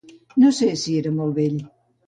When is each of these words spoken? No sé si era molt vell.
No 0.43 0.49
sé 0.61 0.69
si 0.85 0.97
era 1.03 1.13
molt 1.21 1.39
vell. 1.43 1.63